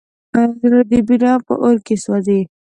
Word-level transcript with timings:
زړه 0.59 0.81
د 0.89 0.91
مینې 1.07 1.33
په 1.45 1.53
اور 1.63 1.77
کې 1.85 1.95
سوځي. 2.03 2.39